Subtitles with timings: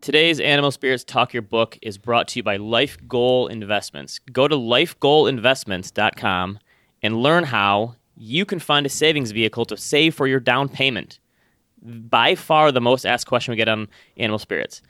[0.00, 4.18] Today's Animal Spirits Talk Your Book is brought to you by Life Goal Investments.
[4.32, 6.58] Go to lifegoalinvestments.com
[7.02, 11.18] and learn how you can find a savings vehicle to save for your down payment.
[11.82, 14.80] By far the most asked question we get on Animal Spirits.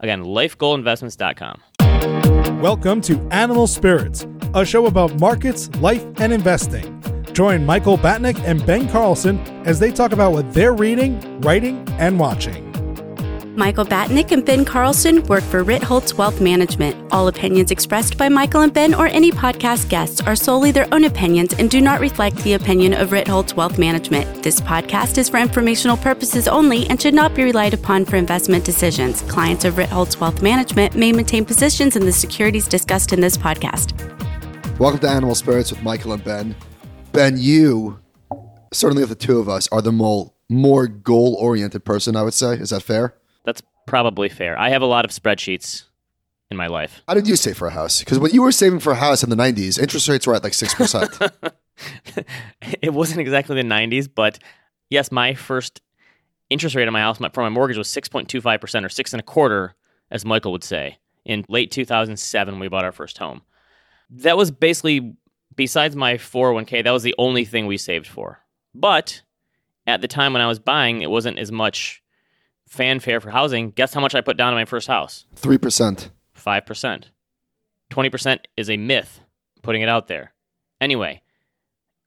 [0.00, 2.60] Again, lifegoalinvestments.com.
[2.60, 7.00] Welcome to Animal Spirits, a show about markets, life, and investing.
[7.32, 12.18] Join Michael Batnick and Ben Carlson as they talk about what they're reading, writing, and
[12.18, 12.65] watching.
[13.56, 16.94] Michael Batnick and Ben Carlson work for Ritholtz Wealth Management.
[17.10, 21.04] All opinions expressed by Michael and Ben or any podcast guests are solely their own
[21.04, 24.42] opinions and do not reflect the opinion of Ritholtz Wealth Management.
[24.42, 28.62] This podcast is for informational purposes only and should not be relied upon for investment
[28.62, 29.22] decisions.
[29.22, 33.98] Clients of Ritholtz Wealth Management may maintain positions in the securities discussed in this podcast.
[34.78, 36.54] Welcome to Animal Spirits with Michael and Ben.
[37.12, 38.00] Ben, you,
[38.74, 42.34] certainly of the two of us, are the more, more goal oriented person, I would
[42.34, 42.56] say.
[42.56, 43.14] Is that fair?
[43.86, 44.58] Probably fair.
[44.58, 45.84] I have a lot of spreadsheets
[46.50, 47.02] in my life.
[47.08, 48.00] How did you save for a house?
[48.00, 50.44] Because when you were saving for a house in the 90s, interest rates were at
[50.44, 51.30] like 6%.
[52.82, 54.38] it wasn't exactly the 90s, but
[54.90, 55.80] yes, my first
[56.50, 59.74] interest rate on my house for my mortgage was 6.25% or six and a quarter,
[60.10, 60.98] as Michael would say.
[61.24, 63.42] In late 2007, we bought our first home.
[64.10, 65.16] That was basically,
[65.56, 68.40] besides my 401k, that was the only thing we saved for.
[68.74, 69.22] But
[69.86, 72.02] at the time when I was buying, it wasn't as much
[72.68, 75.26] fanfare for housing, guess how much I put down on my first house?
[75.36, 76.10] 3%.
[76.36, 77.04] 5%.
[77.90, 79.20] 20% is a myth,
[79.62, 80.32] putting it out there.
[80.80, 81.22] Anyway,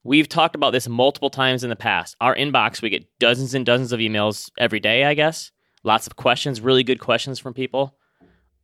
[0.04, 2.16] we've talked about this multiple times in the past.
[2.20, 5.52] Our inbox, we get dozens and dozens of emails every day, I guess.
[5.84, 7.96] Lots of questions, really good questions from people.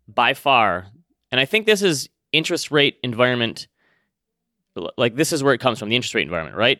[0.07, 0.87] By far,
[1.31, 3.67] and I think this is interest rate environment
[4.97, 6.79] like this is where it comes from, the interest rate environment, right?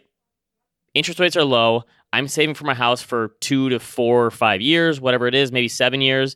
[0.96, 1.84] Interest rates are low.
[2.14, 5.52] I'm saving for my house for two to four or five years, whatever it is,
[5.52, 6.36] maybe seven years.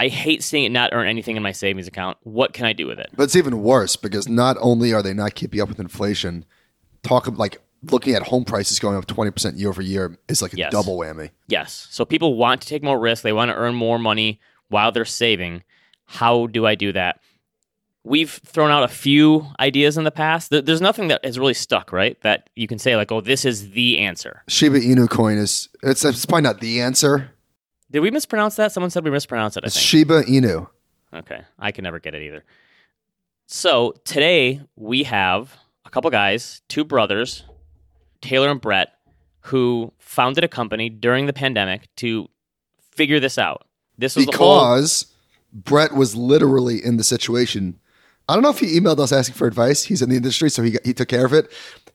[0.00, 2.16] I hate seeing it not earn anything in my savings account.
[2.22, 3.10] What can I do with it?
[3.14, 6.44] But it's even worse because not only are they not keeping up with inflation,
[7.04, 10.54] talk of like looking at home prices going up 20% year over year is like
[10.54, 10.72] a Yes.
[10.72, 11.30] double whammy.
[11.48, 11.86] Yes.
[11.90, 13.22] So people want to take more risk.
[13.22, 15.62] They want to earn more money while they're saving.
[16.06, 17.20] How do I do that?
[18.04, 20.50] We've thrown out a few ideas in the past.
[20.50, 22.20] There's nothing that has really stuck, right?
[22.22, 24.42] That you can say, like, oh, this is the answer.
[24.48, 27.30] Shiba Inu coin is, it's, it's probably not the answer.
[27.92, 28.72] Did we mispronounce that?
[28.72, 29.84] Someone said we mispronounced it, I It's think.
[29.84, 30.68] Shiba Inu.
[31.14, 31.42] Okay.
[31.58, 32.42] I can never get it either.
[33.46, 37.44] So today we have a couple guys, two brothers,
[38.20, 38.94] Taylor and Brett,
[39.46, 42.28] who founded a company during the pandemic to
[42.90, 43.66] figure this out.
[43.98, 45.06] This was the whole Because
[45.52, 47.78] Brett was literally in the situation.
[48.28, 49.84] I don't know if he emailed us asking for advice.
[49.84, 51.50] He's in the industry, so he, he took care of it.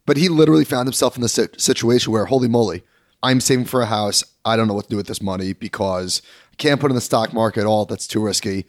[0.06, 2.84] But he literally found himself in the situation where, holy moly,
[3.24, 4.24] I'm saving for a house.
[4.46, 6.22] I don't know what to do with this money because
[6.52, 7.86] I can't put it in the stock market at all.
[7.86, 8.66] That's too risky.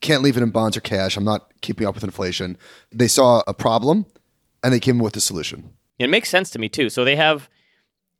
[0.00, 1.16] Can't leave it in bonds or cash.
[1.16, 2.56] I'm not keeping up with inflation.
[2.92, 4.06] They saw a problem
[4.62, 5.70] and they came up with a solution.
[5.98, 6.88] It makes sense to me too.
[6.88, 7.48] So they have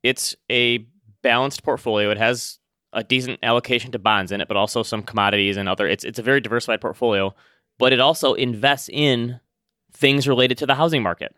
[0.02, 0.86] it's a
[1.22, 2.10] balanced portfolio.
[2.10, 2.58] It has
[2.92, 6.18] a decent allocation to bonds in it, but also some commodities and other it's it's
[6.18, 7.34] a very diversified portfolio,
[7.78, 9.40] but it also invests in
[9.92, 11.34] things related to the housing market.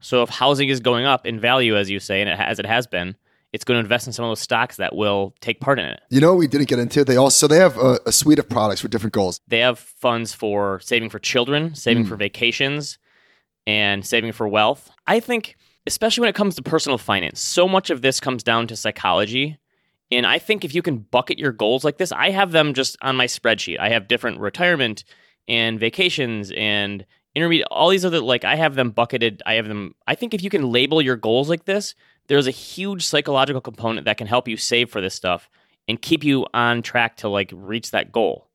[0.00, 2.66] So if housing is going up in value as you say and it, as it
[2.66, 3.16] has been,
[3.54, 6.00] it's going to invest in some of those stocks that will take part in it.
[6.10, 7.00] You know what we didn't get into?
[7.00, 7.06] It?
[7.06, 9.40] They also they have a, a suite of products for different goals.
[9.46, 12.20] They have funds for saving for children, saving for hmm.
[12.20, 12.98] vacations,
[13.66, 14.90] and saving for wealth.
[15.06, 18.66] I think, especially when it comes to personal finance, so much of this comes down
[18.66, 19.58] to psychology.
[20.10, 22.96] And I think if you can bucket your goals like this, I have them just
[23.02, 23.78] on my spreadsheet.
[23.78, 25.04] I have different retirement
[25.48, 29.42] and vacations and intermediate, all these other, like, I have them bucketed.
[29.44, 31.94] I have them, I think if you can label your goals like this,
[32.28, 35.48] there's a huge psychological component that can help you save for this stuff
[35.86, 38.48] and keep you on track to like reach that goal.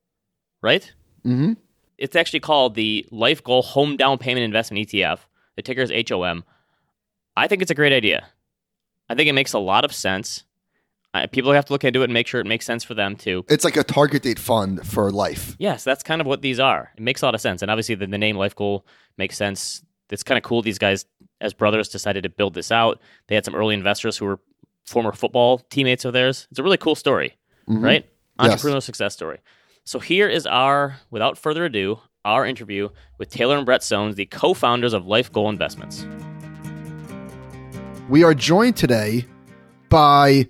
[0.62, 0.92] Right?
[1.26, 1.54] Mm-hmm.
[1.98, 5.20] It's actually called the Life Goal Home Down Payment Investment ETF.
[5.56, 6.44] The ticker is HOM.
[7.36, 8.28] I think it's a great idea.
[9.10, 10.44] I think it makes a lot of sense.
[11.28, 13.46] People have to look into it and make sure it makes sense for them too.
[13.50, 15.56] It's like a target date fund for life.
[15.60, 16.92] Yes, that's kind of what these are.
[16.98, 17.62] It makes a lot of sense.
[17.62, 18.86] And obviously, the, the name Life Goal
[19.18, 19.84] makes sense.
[20.10, 20.62] It's kind of cool.
[20.62, 21.06] These guys,
[21.42, 23.00] as brothers, decided to build this out.
[23.28, 24.40] They had some early investors who were
[24.86, 26.48] former football teammates of theirs.
[26.50, 27.36] It's a really cool story,
[27.70, 27.84] Mhm.
[27.84, 28.06] right?
[28.42, 28.64] Yes.
[28.64, 29.40] Entrepreneurial success story.
[29.84, 34.26] So here is our, without further ado, our interview with Taylor and Brett Sohns, the
[34.26, 36.06] co-founders of Life Goal Investments.
[38.10, 39.26] We are joined today
[39.90, 40.50] by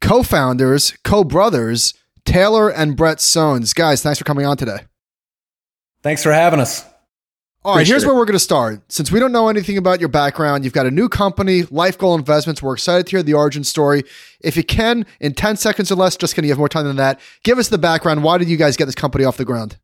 [0.00, 1.94] co-founders, co-brothers,
[2.24, 3.74] Taylor and Brett Sohns.
[3.74, 4.78] Guys, thanks for coming on today.
[6.02, 6.84] Thanks for having us.
[7.62, 8.80] All right, here's where we're going to start.
[8.90, 12.14] Since we don't know anything about your background, you've got a new company, Life Goal
[12.14, 12.62] Investments.
[12.62, 14.04] We're excited to hear the origin story.
[14.40, 16.96] If you can, in 10 seconds or less, just kidding, you have more time than
[16.96, 18.24] that, give us the background.
[18.24, 19.76] Why did you guys get this company off the ground?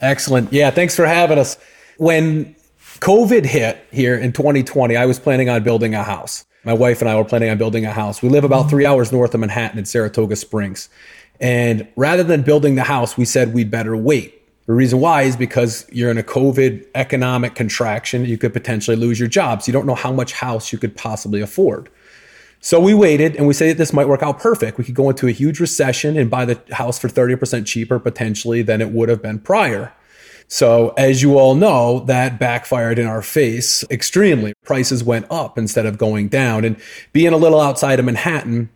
[0.00, 0.52] Excellent.
[0.52, 1.56] Yeah, thanks for having us.
[1.98, 2.56] When
[2.98, 6.44] COVID hit here in 2020, I was planning on building a house.
[6.64, 8.22] My wife and I were planning on building a house.
[8.22, 10.88] We live about three hours north of Manhattan in Saratoga Springs.
[11.40, 14.40] And rather than building the house, we said we'd better wait
[14.70, 18.24] the reason why is because you're in a COVID economic contraction.
[18.24, 19.66] You could potentially lose your jobs.
[19.66, 21.88] You don't know how much house you could possibly afford.
[22.60, 24.78] So we waited and we said this might work out perfect.
[24.78, 28.62] We could go into a huge recession and buy the house for 30% cheaper potentially
[28.62, 29.92] than it would have been prior.
[30.52, 34.52] So, as you all know, that backfired in our face extremely.
[34.64, 36.64] Prices went up instead of going down.
[36.64, 36.76] And
[37.12, 38.68] being a little outside of Manhattan,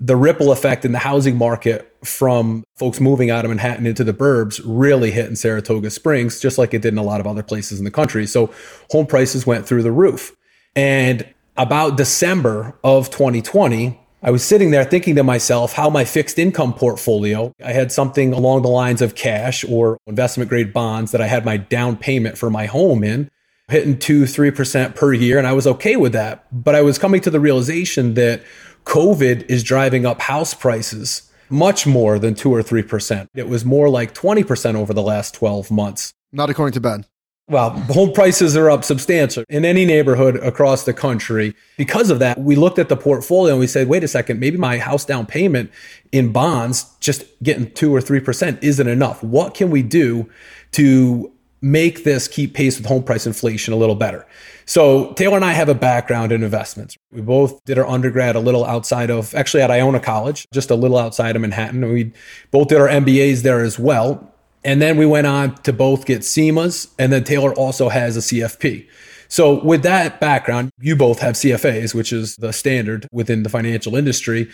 [0.00, 4.12] the ripple effect in the housing market from folks moving out of Manhattan into the
[4.12, 7.44] burbs really hit in Saratoga Springs, just like it did in a lot of other
[7.44, 8.26] places in the country.
[8.26, 8.52] So
[8.90, 10.34] home prices went through the roof.
[10.74, 16.38] And about December of 2020, I was sitting there thinking to myself how my fixed
[16.38, 21.22] income portfolio, I had something along the lines of cash or investment grade bonds that
[21.22, 23.30] I had my down payment for my home in,
[23.68, 25.38] hitting two, 3% per year.
[25.38, 26.44] And I was okay with that.
[26.52, 28.42] But I was coming to the realization that
[28.84, 33.26] COVID is driving up house prices much more than 2 or 3%.
[33.34, 36.12] It was more like 20% over the last 12 months.
[36.30, 37.06] Not according to Ben.
[37.50, 41.56] Well, home prices are up substantially in any neighborhood across the country.
[41.76, 44.56] Because of that, we looked at the portfolio and we said, wait a second, maybe
[44.56, 45.72] my house down payment
[46.12, 49.20] in bonds, just getting two or 3% isn't enough.
[49.24, 50.30] What can we do
[50.72, 54.24] to make this keep pace with home price inflation a little better?
[54.64, 56.96] So Taylor and I have a background in investments.
[57.10, 60.76] We both did our undergrad a little outside of, actually at Iona College, just a
[60.76, 61.82] little outside of Manhattan.
[61.82, 62.12] And we
[62.52, 64.29] both did our MBAs there as well.
[64.64, 68.20] And then we went on to both get CFAs, and then Taylor also has a
[68.20, 68.86] CFP.
[69.28, 73.96] So with that background, you both have CFAs, which is the standard within the financial
[73.96, 74.50] industry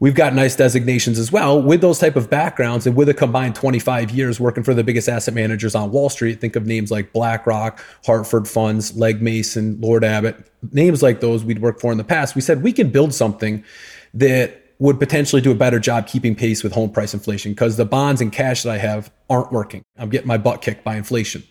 [0.00, 3.54] we've got nice designations as well with those type of backgrounds and with a combined
[3.54, 7.12] 25 years working for the biggest asset managers on wall street think of names like
[7.12, 12.04] blackrock hartford funds Legg mason lord abbett names like those we'd worked for in the
[12.04, 13.64] past we said we can build something
[14.12, 17.84] that would potentially do a better job keeping pace with home price inflation because the
[17.84, 21.42] bonds and cash that i have aren't working i'm getting my butt kicked by inflation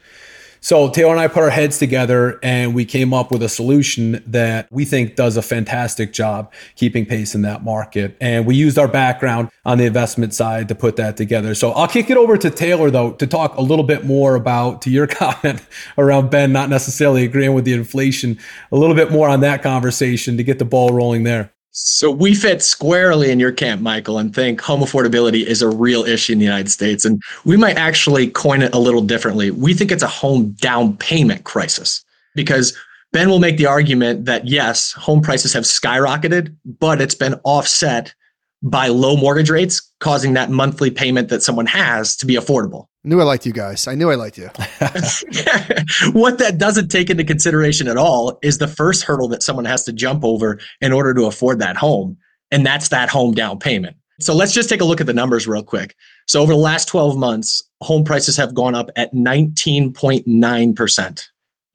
[0.64, 4.24] so Taylor and I put our heads together and we came up with a solution
[4.28, 8.16] that we think does a fantastic job keeping pace in that market.
[8.22, 11.54] And we used our background on the investment side to put that together.
[11.54, 14.82] So I'll kick it over to Taylor though to talk a little bit more about
[14.84, 15.62] to your comment
[15.98, 18.40] around Ben not necessarily agreeing with the inflation,
[18.72, 21.52] a little bit more on that conversation to get the ball rolling there.
[21.76, 26.04] So we fit squarely in your camp, Michael, and think home affordability is a real
[26.04, 27.04] issue in the United States.
[27.04, 29.50] And we might actually coin it a little differently.
[29.50, 32.06] We think it's a home down payment crisis
[32.36, 32.78] because
[33.12, 38.14] Ben will make the argument that yes, home prices have skyrocketed, but it's been offset
[38.62, 42.86] by low mortgage rates, causing that monthly payment that someone has to be affordable.
[43.06, 43.86] Knew I liked you guys.
[43.86, 44.46] I knew I liked you.
[46.14, 49.84] what that doesn't take into consideration at all is the first hurdle that someone has
[49.86, 52.18] to jump over in order to afford that home.
[52.52, 53.98] And that's that home down payment.
[54.22, 55.96] So let's just take a look at the numbers real quick.
[56.28, 61.24] So over the last 12 months, home prices have gone up at 19.9%.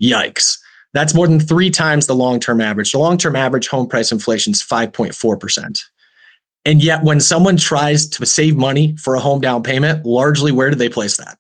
[0.03, 0.59] Yikes.
[0.95, 2.93] That's more than three times the long term average.
[2.93, 5.83] The long term average home price inflation is 5.4%.
[6.69, 10.69] And yet, when someone tries to save money for a home down payment, largely where
[10.69, 11.39] do they place that?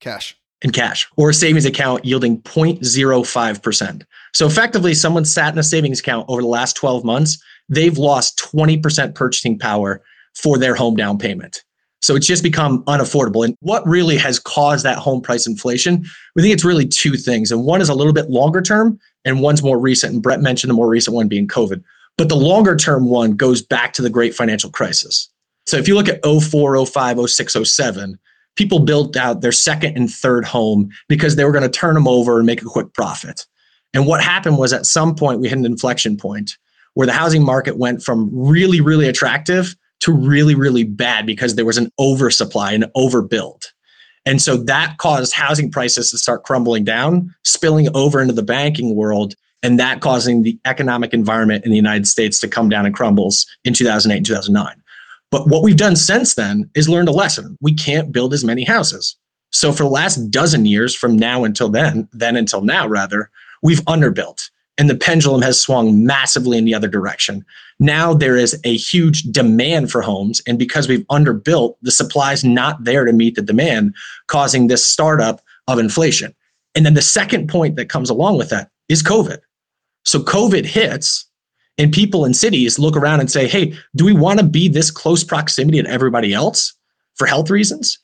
[0.00, 0.34] Cash.
[0.62, 4.02] In cash or a savings account yielding 0.05%.
[4.32, 7.36] So effectively, someone sat in a savings account over the last 12 months,
[7.68, 10.00] they've lost 20% purchasing power
[10.34, 11.62] for their home down payment.
[12.00, 13.44] So it's just become unaffordable.
[13.44, 16.06] And what really has caused that home price inflation?
[16.34, 17.52] We think it's really two things.
[17.52, 20.14] And one is a little bit longer term, and one's more recent.
[20.14, 21.84] And Brett mentioned the more recent one being COVID.
[22.20, 25.30] But the longer term one goes back to the great financial crisis.
[25.64, 28.18] So if you look at 04, 05, 06, 07,
[28.56, 32.06] people built out their second and third home because they were going to turn them
[32.06, 33.46] over and make a quick profit.
[33.94, 36.58] And what happened was at some point we hit an inflection point
[36.92, 41.64] where the housing market went from really, really attractive to really, really bad because there
[41.64, 43.64] was an oversupply and overbuild.
[44.26, 48.94] And so that caused housing prices to start crumbling down, spilling over into the banking
[48.94, 52.94] world and that causing the economic environment in the United States to come down and
[52.94, 54.82] crumbles in 2008 and 2009.
[55.30, 57.56] But what we've done since then is learned a lesson.
[57.60, 59.16] We can't build as many houses.
[59.52, 63.30] So for the last dozen years from now until then, then until now rather,
[63.62, 67.44] we've underbuilt and the pendulum has swung massively in the other direction.
[67.78, 72.44] Now there is a huge demand for homes and because we've underbuilt, the supply is
[72.44, 73.94] not there to meet the demand,
[74.26, 76.34] causing this startup of inflation.
[76.74, 79.38] And then the second point that comes along with that is COVID.
[80.04, 81.26] So COVID hits
[81.78, 84.90] and people in cities look around and say, hey, do we want to be this
[84.90, 86.74] close proximity to everybody else
[87.14, 87.98] for health reasons?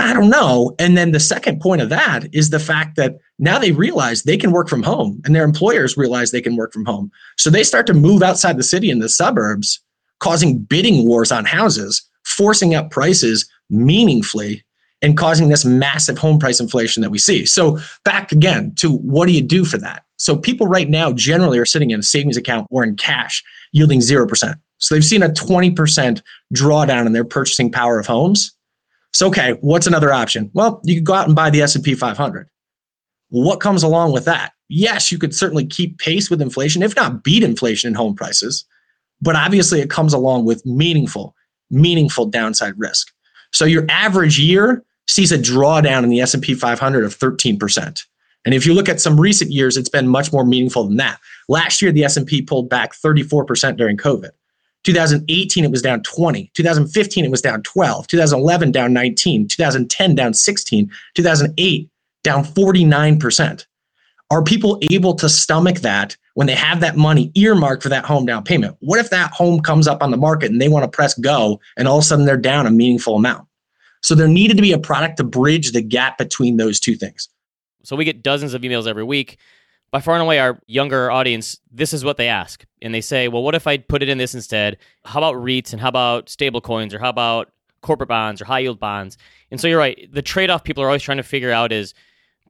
[0.00, 0.74] I don't know.
[0.78, 4.36] And then the second point of that is the fact that now they realize they
[4.36, 7.10] can work from home and their employers realize they can work from home.
[7.36, 9.80] So they start to move outside the city in the suburbs,
[10.20, 14.64] causing bidding wars on houses, forcing up prices meaningfully
[15.02, 17.44] and causing this massive home price inflation that we see.
[17.44, 20.04] So back again to what do you do for that?
[20.18, 24.00] So people right now generally are sitting in a savings account or in cash yielding
[24.00, 24.54] 0%.
[24.78, 26.22] So they've seen a 20%
[26.54, 28.52] drawdown in their purchasing power of homes.
[29.12, 30.50] So okay, what's another option?
[30.54, 32.48] Well, you could go out and buy the S&P 500.
[33.30, 34.52] What comes along with that?
[34.68, 38.64] Yes, you could certainly keep pace with inflation, if not beat inflation in home prices,
[39.20, 41.34] but obviously it comes along with meaningful
[41.70, 43.12] meaningful downside risk.
[43.52, 48.04] So your average year sees a drawdown in the S&P 500 of 13%.
[48.48, 51.20] And if you look at some recent years, it's been much more meaningful than that.
[51.50, 54.30] Last year, the S&P pulled back 34% during COVID.
[54.84, 56.50] 2018, it was down 20.
[56.54, 58.06] 2015, it was down 12.
[58.06, 59.48] 2011, down 19.
[59.48, 60.90] 2010, down 16.
[61.14, 61.90] 2008,
[62.24, 63.66] down 49%.
[64.30, 68.24] Are people able to stomach that when they have that money earmarked for that home
[68.24, 68.78] down payment?
[68.80, 71.60] What if that home comes up on the market and they want to press go
[71.76, 73.46] and all of a sudden they're down a meaningful amount?
[74.02, 77.28] So there needed to be a product to bridge the gap between those two things.
[77.88, 79.38] So we get dozens of emails every week.
[79.90, 82.66] By far and away, our younger audience, this is what they ask.
[82.82, 84.76] And they say, well, what if I put it in this instead?
[85.06, 88.58] How about REITs and how about stable coins or how about corporate bonds or high
[88.58, 89.16] yield bonds?
[89.50, 90.06] And so you're right.
[90.12, 91.94] The trade off people are always trying to figure out is,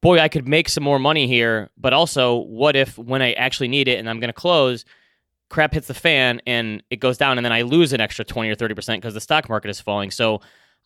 [0.00, 1.70] boy, I could make some more money here.
[1.76, 4.84] But also, what if when I actually need it and I'm going to close,
[5.50, 8.50] crap hits the fan and it goes down and then I lose an extra 20
[8.50, 10.10] or 30% because the stock market is falling.
[10.10, 10.40] So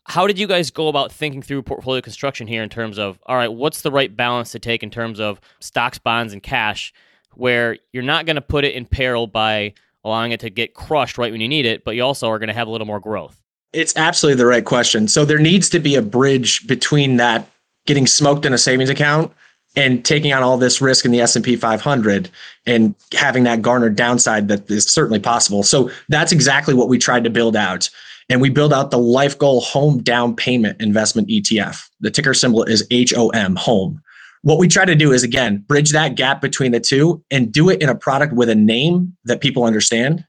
[0.05, 3.35] how did you guys go about thinking through portfolio construction here in terms of all
[3.35, 6.93] right what's the right balance to take in terms of stocks bonds and cash
[7.35, 11.17] where you're not going to put it in peril by allowing it to get crushed
[11.17, 12.99] right when you need it but you also are going to have a little more
[12.99, 13.41] growth?
[13.71, 15.07] It's absolutely the right question.
[15.07, 17.47] So there needs to be a bridge between that
[17.87, 19.31] getting smoked in a savings account
[19.75, 22.29] and taking on all this risk in the S&P 500
[22.67, 25.63] and having that garnered downside that is certainly possible.
[25.63, 27.89] So that's exactly what we tried to build out
[28.33, 31.87] and we build out the life goal home down payment investment ETF.
[31.99, 34.01] The ticker symbol is HOM, home.
[34.41, 37.69] What we try to do is again, bridge that gap between the two and do
[37.69, 40.25] it in a product with a name that people understand,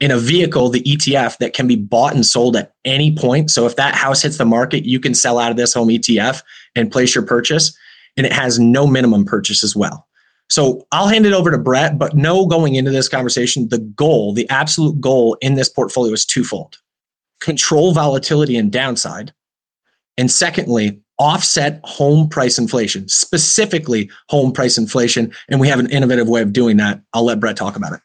[0.00, 3.52] in a vehicle, the ETF that can be bought and sold at any point.
[3.52, 6.42] So if that house hits the market, you can sell out of this home ETF
[6.74, 7.72] and place your purchase.
[8.16, 10.08] And it has no minimum purchase as well.
[10.50, 14.32] So I'll hand it over to Brett, but no going into this conversation, the goal,
[14.32, 16.78] the absolute goal in this portfolio is twofold
[17.40, 19.32] control volatility and downside.
[20.16, 25.32] And secondly, offset home price inflation, specifically home price inflation.
[25.48, 27.00] And we have an innovative way of doing that.
[27.12, 28.00] I'll let Brett talk about it.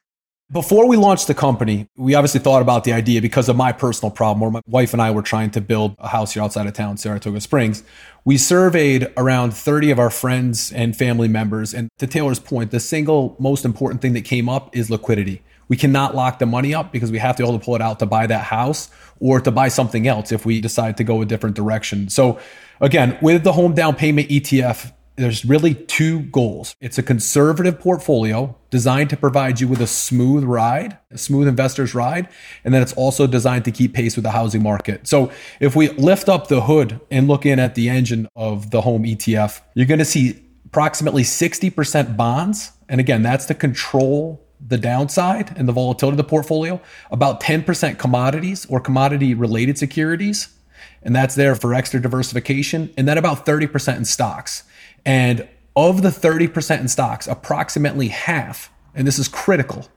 [0.52, 4.12] Before we launched the company, we obviously thought about the idea because of my personal
[4.12, 6.74] problem where my wife and I were trying to build a house here outside of
[6.74, 7.82] town, Saratoga Springs.
[8.24, 11.74] We surveyed around 30 of our friends and family members.
[11.74, 15.42] And to Taylor's point, the single most important thing that came up is liquidity.
[15.68, 17.82] We cannot lock the money up because we have to be able to pull it
[17.82, 18.90] out to buy that house
[19.20, 22.10] or to buy something else if we decide to go a different direction.
[22.10, 22.40] So,
[22.82, 26.76] again, with the home down payment ETF, there's really two goals.
[26.82, 31.94] It's a conservative portfolio designed to provide you with a smooth ride, a smooth investor's
[31.94, 32.28] ride,
[32.64, 35.08] and then it's also designed to keep pace with the housing market.
[35.08, 38.82] So if we lift up the hood and look in at the engine of the
[38.82, 42.72] home ETF, you're going to see approximately 60% bonds.
[42.90, 47.98] And again, that's to control the downside and the volatility of the portfolio, about 10%
[47.98, 50.56] commodities or commodity related securities.
[51.02, 52.94] And that's there for extra diversification.
[52.98, 54.64] And then about 30% in stocks.
[55.06, 59.88] And of the 30% in stocks, approximately half, and this is critical,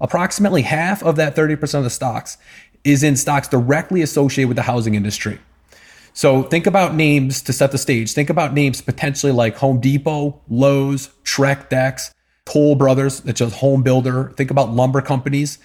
[0.00, 2.36] approximately half of that 30% of the stocks
[2.84, 5.38] is in stocks directly associated with the housing industry.
[6.12, 8.12] So think about names to set the stage.
[8.12, 12.12] Think about names potentially like Home Depot, Lowe's, Trex Decks,
[12.50, 14.32] Toll Brothers, that's a home builder.
[14.36, 15.58] Think about lumber companies.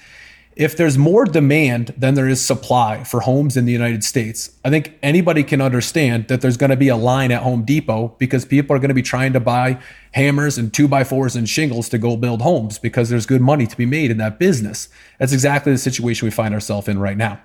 [0.56, 4.70] If there's more demand than there is supply for homes in the United States, I
[4.70, 8.46] think anybody can understand that there's going to be a line at Home Depot because
[8.46, 9.80] people are going to be trying to buy
[10.14, 13.68] hammers and two by fours and shingles to go build homes because there's good money
[13.68, 14.88] to be made in that business.
[15.20, 17.42] That's exactly the situation we find ourselves in right now.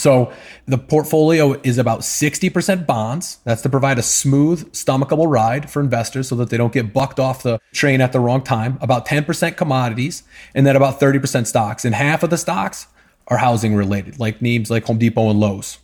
[0.00, 0.32] So
[0.64, 3.38] the portfolio is about 60% bonds.
[3.44, 7.20] That's to provide a smooth, stomachable ride for investors so that they don't get bucked
[7.20, 8.78] off the train at the wrong time.
[8.80, 10.22] About 10% commodities,
[10.54, 11.84] and then about 30% stocks.
[11.84, 12.86] And half of the stocks
[13.28, 15.76] are housing related, like names like Home Depot and Lowe's.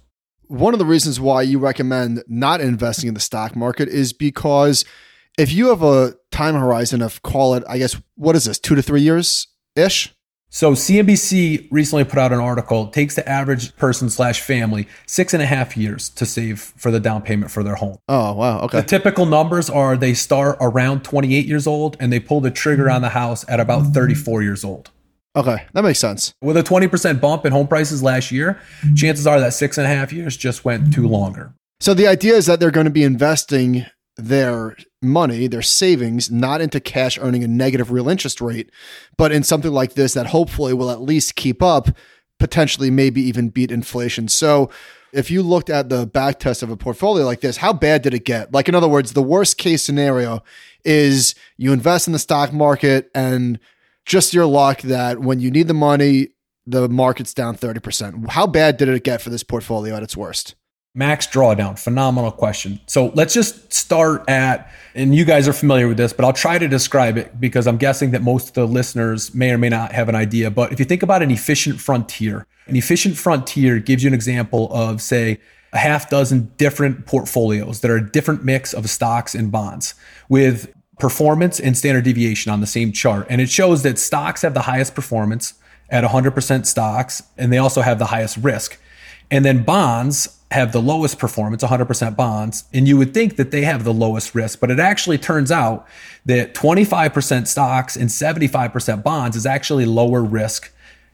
[0.47, 4.87] One of the reasons why you recommend not investing in the stock market is because
[5.37, 8.77] if you have a time horizon of call it, I guess, what is this, two
[8.77, 10.15] to three years ish?
[10.49, 12.87] So CNBC recently put out an article.
[12.87, 16.91] It takes the average person slash family six and a half years to save for
[16.91, 17.99] the down payment for their home.
[18.09, 18.81] Oh wow, okay.
[18.81, 22.89] The typical numbers are they start around 28 years old and they pull the trigger
[22.89, 24.91] on the house at about 34 years old.
[25.35, 26.33] Okay, that makes sense.
[26.41, 28.59] With a 20% bump in home prices last year,
[28.95, 31.53] chances are that six and a half years just went too longer.
[31.81, 33.85] So the idea is that they're going to be investing
[34.17, 34.77] their
[35.07, 38.71] money, their savings, not into cash earning a negative real interest rate,
[39.17, 41.89] but in something like this that hopefully will at least keep up,
[42.39, 44.29] potentially maybe even beat inflation.
[44.29, 44.71] So
[45.13, 48.13] if you looked at the back test of a portfolio like this, how bad did
[48.13, 48.53] it get?
[48.53, 50.43] Like, in other words, the worst case scenario
[50.85, 53.59] is you invest in the stock market and
[54.05, 56.29] just your luck that when you need the money,
[56.67, 58.29] the market's down 30%.
[58.31, 60.55] How bad did it get for this portfolio at its worst?
[60.97, 62.81] Max drawdown, phenomenal question.
[62.87, 66.57] So let's just start at, and you guys are familiar with this, but I'll try
[66.57, 69.93] to describe it because I'm guessing that most of the listeners may or may not
[69.93, 70.51] have an idea.
[70.51, 74.73] But if you think about an efficient frontier, an efficient frontier gives you an example
[74.73, 75.39] of, say,
[75.75, 79.95] a half dozen different portfolios that are a different mix of stocks and bonds
[80.31, 83.27] with performance and standard deviation on the same chart.
[83.29, 85.53] And it shows that stocks have the highest performance
[85.91, 88.79] at 100% stocks, and they also have the highest risk.
[89.31, 93.63] And then bonds have the lowest performance, 100% bonds, and you would think that they
[93.63, 95.87] have the lowest risk, but it actually turns out
[96.25, 100.73] that 25% stocks and 75% bonds is actually lower risk.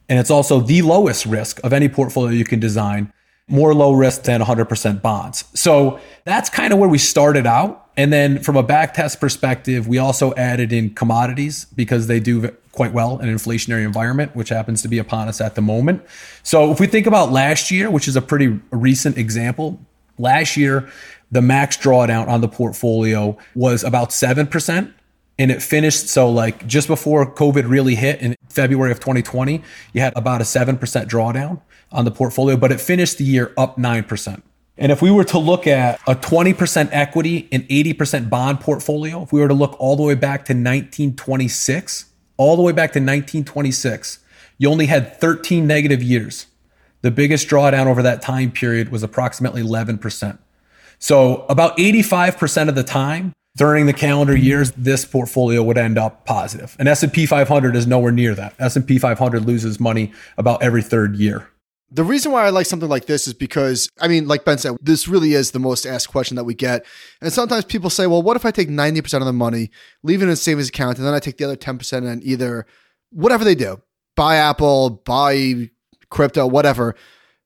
[0.09, 3.11] And it's also the lowest risk of any portfolio you can design,
[3.49, 5.45] more low risk than 100% bonds.
[5.55, 7.82] So that's kind of where we started out.
[7.97, 12.49] And then from a back test perspective, we also added in commodities because they do
[12.73, 16.03] quite well in an inflationary environment, which happens to be upon us at the moment.
[16.43, 19.79] So if we think about last year, which is a pretty recent example,
[20.19, 20.89] last year,
[21.31, 24.93] the max drawdown on the portfolio was about 7%.
[25.39, 30.01] And it finished so like just before COVID really hit in February of 2020, you
[30.01, 34.43] had about a 7% drawdown on the portfolio, but it finished the year up 9%.
[34.83, 39.33] And if we were to look at a 20% equity and 80% bond portfolio, if
[39.33, 42.99] we were to look all the way back to 1926, all the way back to
[42.99, 44.19] 1926,
[44.59, 46.49] you only had 13 negative years.
[47.03, 50.39] The biggest drawdown over that time period was approximately 11%.
[50.99, 56.27] So about 85% of the time during the calendar years, this portfolio would end up
[56.27, 56.75] positive.
[56.81, 58.57] And S&P 500 is nowhere near that.
[58.59, 61.52] S&P 500 loses money about every third year.
[61.95, 64.79] The reason why I like something like this is because, I mean, like Ben said,
[64.81, 66.87] this really is the most asked question that we get.
[67.21, 69.71] And sometimes people say, well, what if I take 90% of the money,
[70.03, 72.67] leave it in a savings account, and then I take the other 10% and either
[73.11, 73.83] whatever they do,
[74.17, 75.71] buy Apple, buy
[76.09, 76.95] crypto, whatever.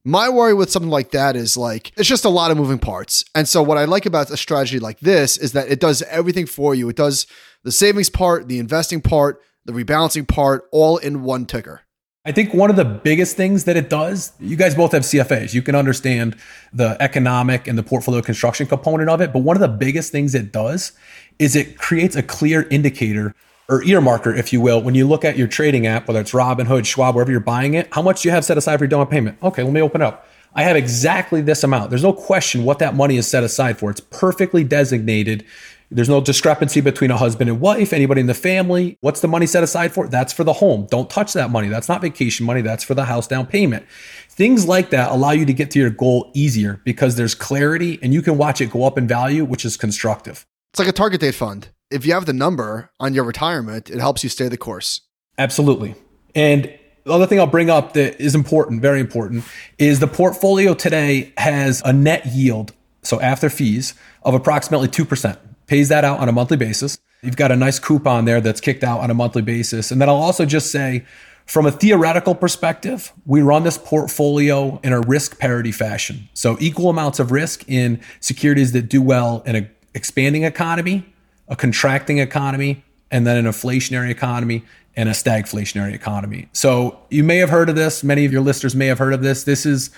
[0.05, 3.25] My worry with something like that is like, it's just a lot of moving parts.
[3.35, 6.47] And so, what I like about a strategy like this is that it does everything
[6.47, 6.89] for you.
[6.89, 7.27] It does
[7.65, 11.81] the savings part, the investing part, the rebalancing part, all in one ticker.
[12.27, 15.55] I think one of the biggest things that it does, you guys both have CFAs.
[15.55, 16.35] You can understand
[16.73, 19.33] the economic and the portfolio construction component of it.
[19.33, 20.91] But one of the biggest things it does
[21.39, 23.33] is it creates a clear indicator
[23.69, 26.85] or earmarker, if you will, when you look at your trading app, whether it's Robinhood,
[26.85, 29.07] Schwab, wherever you're buying it, how much do you have set aside for your down
[29.07, 29.39] payment?
[29.41, 30.27] Okay, let me open up.
[30.53, 31.91] I have exactly this amount.
[31.91, 33.91] There's no question what that money is set aside for.
[33.91, 35.45] It's perfectly designated
[35.91, 38.99] there's no discrepancy between a husband and wife, anybody in the family.
[39.01, 40.09] What's the money set aside for?
[40.09, 40.87] That's for the home.
[40.91, 41.69] Don't touch that money.
[41.69, 42.61] That's not vacation money.
[42.61, 43.87] That's for the house down payment.
[44.29, 48.13] Things like that allow you to get to your goal easier because there's clarity and
[48.13, 50.47] you can watch it go up in value, which is constructive.
[50.73, 51.69] It's like a target date fund.
[51.91, 55.03] If you have the number on your retirement, it helps you stay the course.
[55.39, 55.95] Absolutely.
[56.35, 56.65] And
[57.05, 59.45] the other thing I'll bring up that is important, very important,
[59.79, 62.73] is the portfolio today has a net yield,
[63.03, 66.99] so after fees, of approximately 2% pays that out on a monthly basis.
[67.23, 69.91] You've got a nice coupon there that's kicked out on a monthly basis.
[69.91, 71.05] And then I'll also just say,
[71.47, 76.29] from a theoretical perspective, we run this portfolio in a risk parity fashion.
[76.35, 81.07] So equal amounts of risk in securities that do well in an expanding economy,
[81.49, 84.65] a contracting economy, and then an inflationary economy
[84.97, 86.49] and a stagflationary economy.
[86.53, 88.03] So you may have heard of this.
[88.03, 89.45] Many of your listeners may have heard of this.
[89.45, 89.91] This is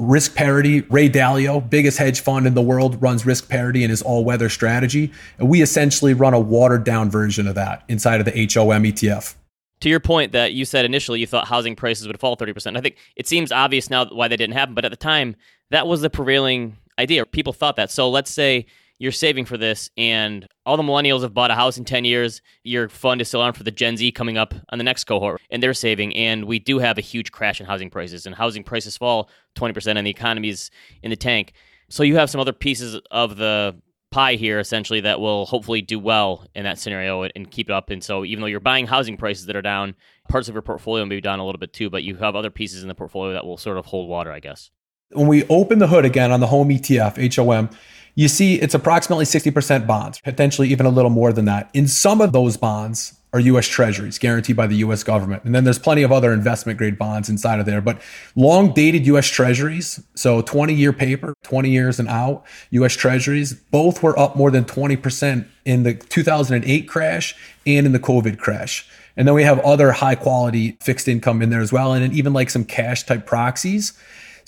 [0.00, 0.80] risk parity.
[0.82, 4.48] Ray Dalio, biggest hedge fund in the world, runs risk parity in his all weather
[4.48, 5.12] strategy.
[5.38, 9.34] And we essentially run a watered down version of that inside of the HOM ETF.
[9.80, 12.76] To your point that you said initially you thought housing prices would fall 30%.
[12.76, 15.36] I think it seems obvious now why that didn't happen, but at the time,
[15.70, 17.24] that was the prevailing idea.
[17.24, 17.90] People thought that.
[17.90, 18.66] So let's say
[19.00, 22.40] you're saving for this and all the millennials have bought a house in 10 years
[22.62, 25.40] your fund is still on for the gen z coming up on the next cohort
[25.50, 28.62] and they're saving and we do have a huge crash in housing prices and housing
[28.62, 30.70] prices fall 20% and the economy's
[31.02, 31.52] in the tank
[31.88, 33.74] so you have some other pieces of the
[34.10, 37.72] pie here essentially that will hopefully do well in that scenario and, and keep it
[37.72, 37.90] up.
[37.90, 39.94] And so even though you're buying housing prices that are down,
[40.28, 42.50] parts of your portfolio may be down a little bit too, but you have other
[42.50, 44.70] pieces in the portfolio that will sort of hold water, I guess.
[45.12, 47.70] When we open the hood again on the home ETF, HOM,
[48.14, 51.70] you see it's approximately 60% bonds, potentially even a little more than that.
[51.74, 55.44] In some of those bonds, are US Treasuries guaranteed by the US government.
[55.44, 57.80] And then there's plenty of other investment grade bonds inside of there.
[57.80, 58.00] But
[58.34, 64.02] long dated US Treasuries, so 20 year paper, 20 years and out, US Treasuries, both
[64.02, 67.34] were up more than 20% in the 2008 crash
[67.66, 68.88] and in the COVID crash.
[69.16, 71.92] And then we have other high quality fixed income in there as well.
[71.92, 73.92] And even like some cash type proxies.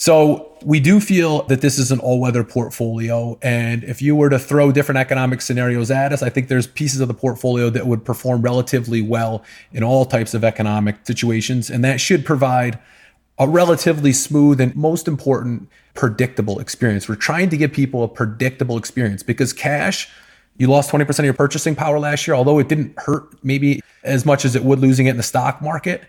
[0.02, 4.38] So we do feel that this is an all-weather portfolio, and if you were to
[4.40, 8.04] throw different economic scenarios at us, I think there's pieces of the portfolio that would
[8.04, 12.80] perform relatively well in all types of economic situations, and that should provide
[13.38, 17.08] a relatively smooth and most important predictable experience.
[17.08, 20.10] We're trying to give people a predictable experience because cash
[20.56, 24.26] you lost 20% of your purchasing power last year, although it didn't hurt maybe as
[24.26, 26.02] much as it would losing it in the stock market.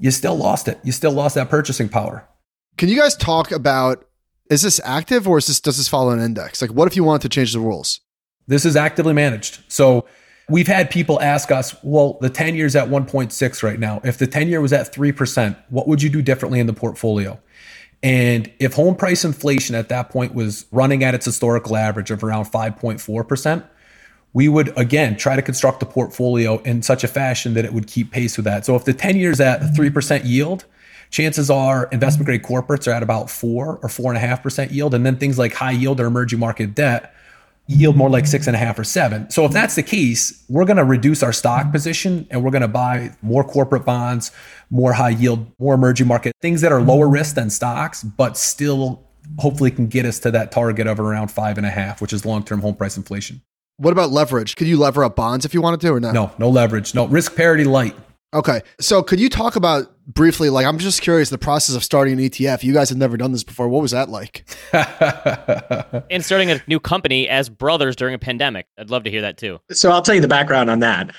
[0.00, 0.80] You still lost it.
[0.82, 2.26] You still lost that purchasing power.
[2.76, 4.04] Can you guys talk about
[4.50, 6.60] is this active or is this does this follow an index?
[6.60, 8.00] Like what if you wanted to change the rules?
[8.46, 9.60] This is actively managed.
[9.68, 10.06] So
[10.48, 14.00] we've had people ask us, well, the 10 years at 1.6 right now.
[14.04, 17.40] If the 10 year was at 3%, what would you do differently in the portfolio?
[18.02, 22.22] And if home price inflation at that point was running at its historical average of
[22.22, 23.66] around 5.4%,
[24.32, 27.86] we would again try to construct the portfolio in such a fashion that it would
[27.86, 28.66] keep pace with that.
[28.66, 30.66] So if the 10 years at 3% yield,
[31.10, 34.72] chances are investment grade corporates are at about four or four and a half percent
[34.72, 34.94] yield.
[34.94, 37.14] And then things like high yield or emerging market debt
[37.68, 39.28] yield more like six and a half or seven.
[39.30, 42.62] So if that's the case, we're going to reduce our stock position and we're going
[42.62, 44.30] to buy more corporate bonds,
[44.70, 49.02] more high yield, more emerging market things that are lower risk than stocks, but still
[49.38, 52.24] hopefully can get us to that target of around five and a half, which is
[52.24, 53.42] long term home price inflation.
[53.78, 54.56] What about leverage?
[54.56, 56.14] Could you lever up bonds if you wanted to or not?
[56.14, 56.94] No, no leverage.
[56.94, 57.94] No risk parity light.
[58.36, 58.60] Okay.
[58.78, 62.20] So could you talk about briefly, like, I'm just curious the process of starting an
[62.20, 62.62] ETF.
[62.62, 63.66] You guys have never done this before.
[63.66, 64.44] What was that like?
[66.10, 68.66] and starting a new company as brothers during a pandemic.
[68.78, 69.58] I'd love to hear that too.
[69.72, 71.14] So I'll tell you the background on that.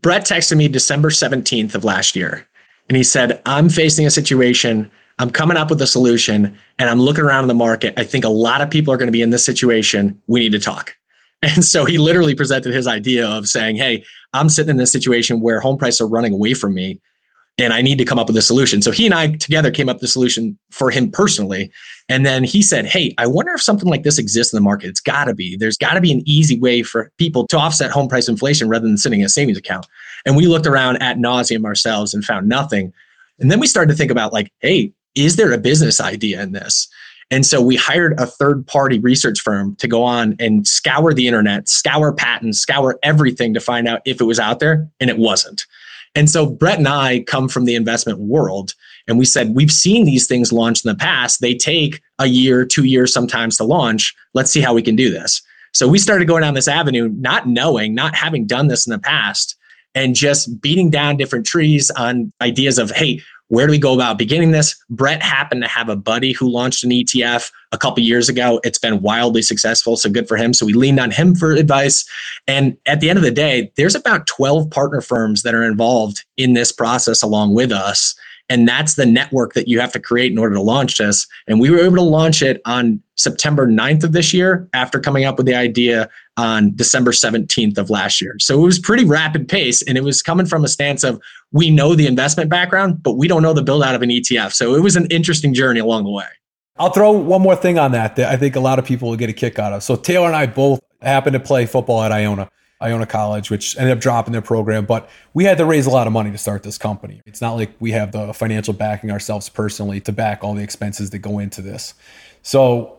[0.00, 2.46] Brett texted me December 17th of last year,
[2.88, 4.88] and he said, I'm facing a situation.
[5.18, 7.94] I'm coming up with a solution, and I'm looking around in the market.
[7.98, 10.20] I think a lot of people are going to be in this situation.
[10.28, 10.96] We need to talk.
[11.42, 15.40] And so he literally presented his idea of saying, Hey, I'm sitting in this situation
[15.40, 17.00] where home prices are running away from me
[17.58, 18.80] and I need to come up with a solution.
[18.80, 21.70] So he and I together came up with the solution for him personally.
[22.08, 24.88] And then he said, Hey, I wonder if something like this exists in the market.
[24.88, 25.56] It's got to be.
[25.56, 28.86] There's got to be an easy way for people to offset home price inflation rather
[28.86, 29.86] than sitting in a savings account.
[30.24, 32.92] And we looked around at nauseum ourselves and found nothing.
[33.38, 36.52] And then we started to think about, like, hey, is there a business idea in
[36.52, 36.88] this?
[37.30, 41.28] And so we hired a third party research firm to go on and scour the
[41.28, 45.18] internet, scour patents, scour everything to find out if it was out there, and it
[45.18, 45.66] wasn't.
[46.16, 48.74] And so Brett and I come from the investment world.
[49.06, 51.40] And we said, we've seen these things launched in the past.
[51.40, 54.14] They take a year, two years sometimes to launch.
[54.34, 55.40] Let's see how we can do this.
[55.72, 58.98] So we started going down this avenue, not knowing, not having done this in the
[58.98, 59.56] past,
[59.94, 64.16] and just beating down different trees on ideas of, hey, where do we go about
[64.16, 64.76] beginning this?
[64.90, 68.60] Brett happened to have a buddy who launched an ETF a couple years ago.
[68.62, 70.54] It's been wildly successful, so good for him.
[70.54, 72.08] So we leaned on him for advice.
[72.46, 76.24] And at the end of the day, there's about 12 partner firms that are involved
[76.36, 78.14] in this process along with us.
[78.50, 81.26] And that's the network that you have to create in order to launch this.
[81.46, 85.24] And we were able to launch it on September 9th of this year after coming
[85.24, 88.34] up with the idea on December 17th of last year.
[88.40, 89.82] So it was pretty rapid pace.
[89.82, 91.20] And it was coming from a stance of
[91.52, 94.52] we know the investment background, but we don't know the build out of an ETF.
[94.52, 96.26] So it was an interesting journey along the way.
[96.76, 99.16] I'll throw one more thing on that that I think a lot of people will
[99.16, 99.82] get a kick out of.
[99.82, 102.50] So Taylor and I both happen to play football at Iona.
[102.82, 104.86] Iona College, which ended up dropping their program.
[104.86, 107.22] But we had to raise a lot of money to start this company.
[107.26, 111.10] It's not like we have the financial backing ourselves personally to back all the expenses
[111.10, 111.94] that go into this.
[112.42, 112.96] So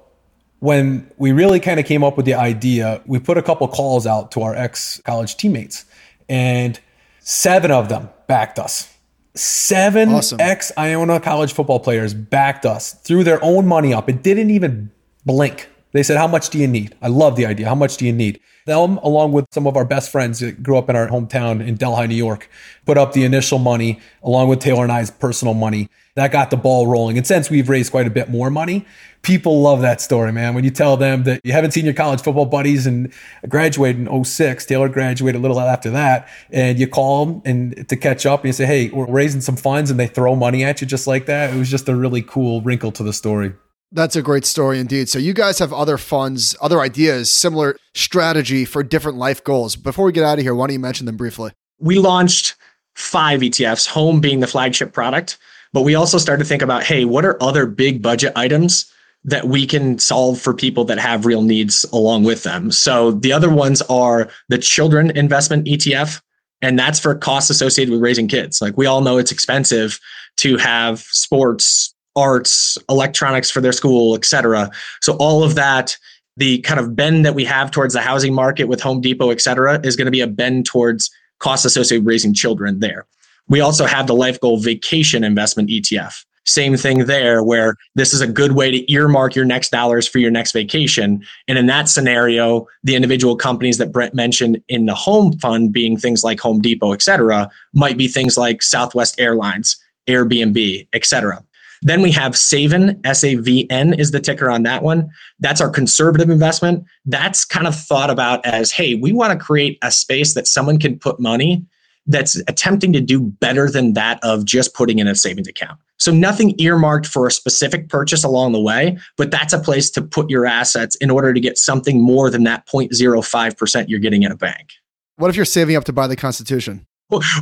[0.59, 4.05] when we really kind of came up with the idea, we put a couple calls
[4.05, 5.85] out to our ex college teammates,
[6.29, 6.79] and
[7.19, 8.95] seven of them backed us.
[9.33, 10.39] Seven awesome.
[10.39, 14.07] ex Iona college football players backed us, threw their own money up.
[14.07, 14.91] It didn't even
[15.25, 15.67] blink.
[15.93, 16.95] They said, How much do you need?
[17.01, 17.67] I love the idea.
[17.67, 18.39] How much do you need?
[18.65, 21.75] Them, along with some of our best friends that grew up in our hometown in
[21.75, 22.47] Delhi, New York,
[22.85, 25.89] put up the initial money, along with Taylor and I's personal money.
[26.15, 27.17] That got the ball rolling.
[27.17, 28.85] And since we've raised quite a bit more money,
[29.21, 30.53] people love that story, man.
[30.53, 33.11] When you tell them that you haven't seen your college football buddies and
[33.47, 37.95] graduated in 06, Taylor graduated a little after that, and you call them and to
[37.95, 40.81] catch up and you say, hey, we're raising some funds and they throw money at
[40.81, 41.53] you just like that.
[41.53, 43.53] It was just a really cool wrinkle to the story.
[43.93, 45.09] That's a great story indeed.
[45.09, 49.75] So you guys have other funds, other ideas, similar strategy for different life goals.
[49.75, 51.51] Before we get out of here, why don't you mention them briefly?
[51.79, 52.55] We launched
[52.95, 55.37] five ETFs, home being the flagship product,
[55.73, 58.89] but we also started to think about, hey, what are other big budget items
[59.23, 62.71] that we can solve for people that have real needs along with them?
[62.71, 66.21] So the other ones are the children investment ETF,
[66.61, 68.61] and that's for costs associated with raising kids.
[68.61, 69.99] Like we all know it's expensive
[70.37, 74.69] to have sports, arts, electronics for their school, et cetera.
[75.01, 75.97] So all of that,
[76.37, 79.41] the kind of bend that we have towards the housing market with Home Depot, et
[79.41, 83.05] cetera, is going to be a bend towards costs associated with raising children there.
[83.47, 86.23] We also have the Life Goal Vacation Investment ETF.
[86.45, 90.17] Same thing there, where this is a good way to earmark your next dollars for
[90.17, 91.23] your next vacation.
[91.47, 95.97] And in that scenario, the individual companies that Brett mentioned in the home fund, being
[95.97, 101.43] things like Home Depot, et cetera, might be things like Southwest Airlines, Airbnb, et cetera.
[101.81, 105.09] Then we have Savn, S A V N is the ticker on that one.
[105.39, 106.85] That's our conservative investment.
[107.05, 110.77] That's kind of thought about as hey, we want to create a space that someone
[110.77, 111.65] can put money
[112.07, 115.79] that's attempting to do better than that of just putting in a savings account.
[115.97, 120.01] So nothing earmarked for a specific purchase along the way, but that's a place to
[120.01, 124.31] put your assets in order to get something more than that 0.05% you're getting at
[124.31, 124.71] a bank.
[125.17, 126.87] What if you're saving up to buy the Constitution?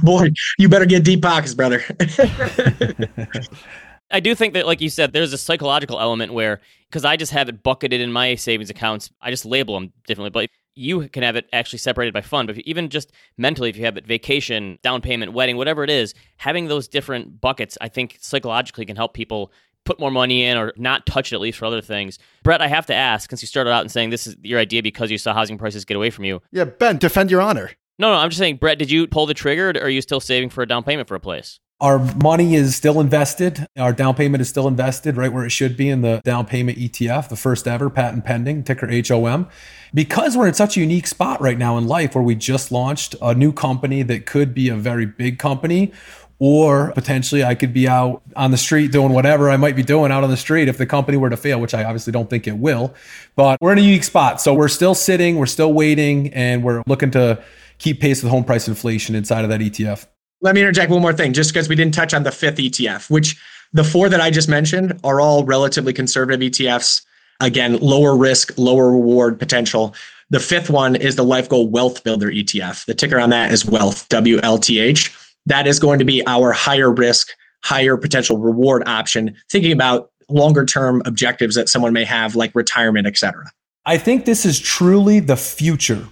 [0.03, 1.83] Boy, you better get deep pockets, brother.
[4.11, 7.31] I do think that, like you said, there's a psychological element where, because I just
[7.31, 10.31] have it bucketed in my savings accounts, I just label them differently.
[10.31, 12.47] But you can have it actually separated by fund.
[12.47, 16.13] But even just mentally, if you have it vacation, down payment, wedding, whatever it is,
[16.37, 19.51] having those different buckets, I think psychologically can help people
[19.85, 22.19] put more money in or not touch it at least for other things.
[22.43, 24.83] Brett, I have to ask, since you started out and saying this is your idea
[24.83, 26.41] because you saw housing prices get away from you.
[26.51, 27.71] Yeah, Ben, defend your honor.
[27.97, 30.19] No, no, I'm just saying, Brett, did you pull the trigger or are you still
[30.19, 31.59] saving for a down payment for a place?
[31.81, 33.65] Our money is still invested.
[33.77, 36.77] Our down payment is still invested right where it should be in the down payment
[36.77, 39.47] ETF, the first ever patent pending, ticker HOM.
[39.93, 43.15] Because we're in such a unique spot right now in life where we just launched
[43.21, 45.93] a new company that could be a very big company,
[46.37, 50.11] or potentially I could be out on the street doing whatever I might be doing
[50.11, 52.45] out on the street if the company were to fail, which I obviously don't think
[52.45, 52.93] it will.
[53.37, 54.41] But we're in a unique spot.
[54.41, 57.41] So we're still sitting, we're still waiting, and we're looking to
[57.77, 60.07] keep pace with home price inflation inside of that ETF.
[60.41, 63.09] Let me interject one more thing, just because we didn't touch on the fifth ETF,
[63.09, 63.39] which
[63.73, 67.01] the four that I just mentioned are all relatively conservative ETFs.
[67.41, 69.93] Again, lower risk, lower reward potential.
[70.29, 72.85] The fifth one is the Life Goal Wealth Builder ETF.
[72.85, 75.15] The ticker on that is Wealth, W L T H.
[75.45, 77.29] That is going to be our higher risk,
[77.63, 83.07] higher potential reward option, thinking about longer term objectives that someone may have, like retirement,
[83.07, 83.45] et cetera.
[83.85, 86.07] I think this is truly the future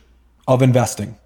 [0.47, 1.17] of investing.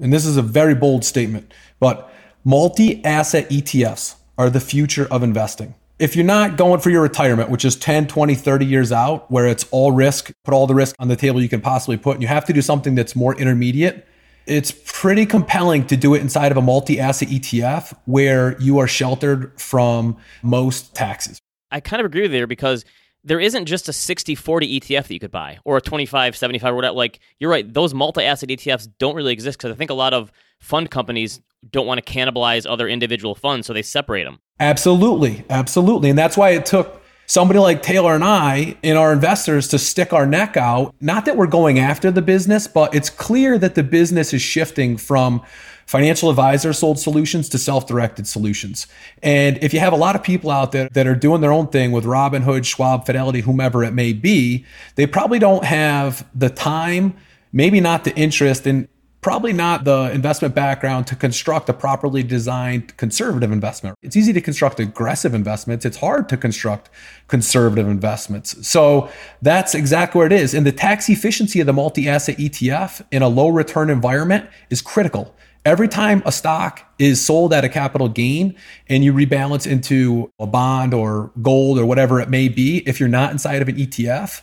[0.00, 2.10] And this is a very bold statement, but
[2.48, 5.74] Multi asset ETFs are the future of investing.
[5.98, 9.46] If you're not going for your retirement, which is 10, 20, 30 years out, where
[9.46, 12.22] it's all risk, put all the risk on the table you can possibly put, and
[12.22, 14.08] you have to do something that's more intermediate,
[14.46, 18.88] it's pretty compelling to do it inside of a multi asset ETF where you are
[18.88, 21.38] sheltered from most taxes.
[21.70, 22.86] I kind of agree with you there because
[23.28, 26.72] there isn't just a 60 40 ETF that you could buy or a 25 75
[26.72, 26.94] or whatever.
[26.94, 30.14] Like, you're right, those multi asset ETFs don't really exist because I think a lot
[30.14, 34.38] of fund companies don't want to cannibalize other individual funds, so they separate them.
[34.60, 35.44] Absolutely.
[35.50, 36.10] Absolutely.
[36.10, 40.12] And that's why it took somebody like Taylor and I and our investors to stick
[40.12, 40.94] our neck out.
[41.00, 44.96] Not that we're going after the business, but it's clear that the business is shifting
[44.96, 45.42] from
[45.88, 48.86] financial advisor sold solutions to self-directed solutions.
[49.22, 51.68] And if you have a lot of people out there that are doing their own
[51.68, 57.16] thing with Robinhood, Schwab, Fidelity, whomever it may be, they probably don't have the time,
[57.54, 58.86] maybe not the interest in
[59.22, 63.96] probably not the investment background to construct a properly designed conservative investment.
[64.02, 65.86] It's easy to construct aggressive investments.
[65.86, 66.90] It's hard to construct
[67.28, 68.68] conservative investments.
[68.68, 69.08] So
[69.40, 70.52] that's exactly where it is.
[70.52, 74.82] And the tax efficiency of the multi asset ETF in a low return environment is
[74.82, 75.34] critical.
[75.68, 78.56] Every time a stock is sold at a capital gain
[78.88, 83.06] and you rebalance into a bond or gold or whatever it may be, if you're
[83.10, 84.40] not inside of an ETF,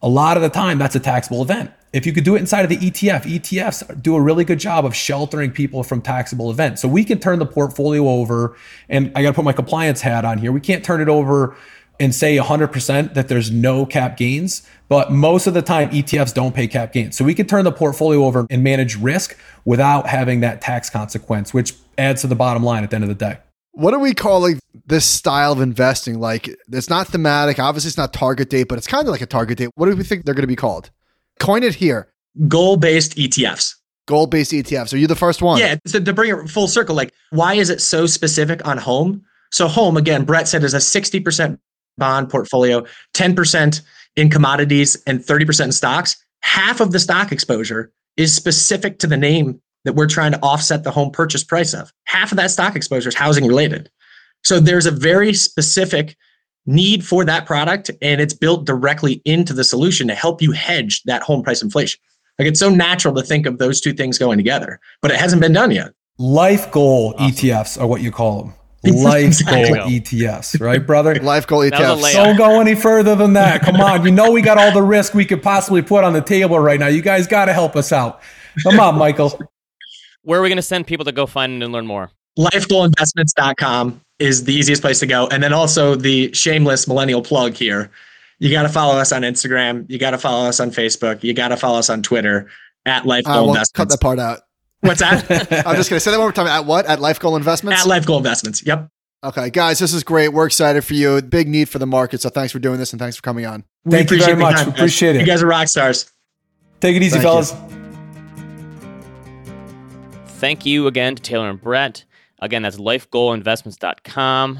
[0.00, 1.70] a lot of the time that's a taxable event.
[1.92, 4.86] If you could do it inside of the ETF, ETFs do a really good job
[4.86, 6.80] of sheltering people from taxable events.
[6.80, 8.56] So we can turn the portfolio over,
[8.88, 10.50] and I got to put my compliance hat on here.
[10.50, 11.58] We can't turn it over
[12.00, 16.54] and say 100% that there's no cap gains, but most of the time ETFs don't
[16.54, 17.16] pay cap gains.
[17.16, 21.54] So we can turn the portfolio over and manage risk without having that tax consequence,
[21.54, 23.38] which adds to the bottom line at the end of the day.
[23.72, 26.20] What are we calling this style of investing?
[26.20, 27.58] Like, it's not thematic.
[27.58, 29.70] Obviously, it's not target date, but it's kind of like a target date.
[29.74, 30.90] What do we think they're going to be called?
[31.40, 32.08] Coin it here.
[32.48, 33.74] Goal based ETFs.
[34.06, 34.92] Goal based ETFs.
[34.92, 35.58] Are you the first one?
[35.58, 35.76] Yeah.
[35.86, 39.24] So to bring it full circle, like why is it so specific on home?
[39.50, 41.58] So home, again, Brett said is a 60%
[41.98, 43.82] bond portfolio, 10%
[44.16, 49.16] in commodities, and 30% in stocks, half of the stock exposure is specific to the
[49.16, 51.92] name that we're trying to offset the home purchase price of.
[52.04, 53.90] Half of that stock exposure is housing related.
[54.42, 56.16] So there's a very specific
[56.66, 61.02] need for that product, and it's built directly into the solution to help you hedge
[61.04, 62.00] that home price inflation.
[62.38, 65.42] Like it's so natural to think of those two things going together, but it hasn't
[65.42, 65.92] been done yet.
[66.18, 68.54] Life goal ETFs are what you call them.
[68.92, 71.14] Life goal ETFs, right, brother?
[71.16, 72.12] Life goal was a ETFs.
[72.12, 73.62] Don't go any further than that.
[73.62, 74.04] Come on.
[74.04, 76.78] You know we got all the risk we could possibly put on the table right
[76.78, 76.88] now.
[76.88, 78.20] You guys got to help us out.
[78.62, 79.38] Come on, Michael.
[80.22, 82.10] Where are we going to send people to go find and learn more?
[82.38, 85.26] lifegoalinvestments.com is the easiest place to go.
[85.28, 87.90] And then also the shameless millennial plug here.
[88.38, 89.88] You got to follow us on Instagram.
[89.88, 91.22] You got to follow us on Facebook.
[91.22, 92.50] You got to follow us on Twitter
[92.84, 93.94] at Life I Goal won't cut Investments.
[93.94, 94.40] that part out.
[94.84, 95.24] What's that?
[95.66, 96.46] I'm just going to say that one more time.
[96.46, 96.86] At what?
[96.86, 97.80] At Life Goal Investments?
[97.82, 98.64] at Life Goal Investments.
[98.66, 98.88] Yep.
[99.24, 100.28] okay, guys, this is great.
[100.28, 101.20] We're excited for you.
[101.22, 102.20] Big need for the market.
[102.20, 103.64] So thanks for doing this and thanks for coming on.
[103.84, 104.56] We Thank you very much.
[104.56, 105.20] time, We appreciate it.
[105.20, 106.10] You guys are rock stars.
[106.80, 107.28] Take it easy, Thank you.
[107.28, 107.54] fellas.
[110.38, 112.04] Thank you again to Taylor and Brett.
[112.40, 114.58] Again, that's lifegoalinvestments.com.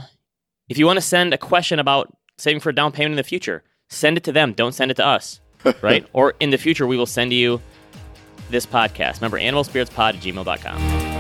[0.69, 3.23] If you want to send a question about saving for a down payment in the
[3.25, 4.55] future, send it to them.
[4.55, 5.41] Don't send it to us,
[5.83, 6.07] right?
[6.15, 7.61] or in the future, we will send you
[8.51, 9.17] this podcast.
[9.21, 11.14] Remember, animalspiritspod at gmail.com.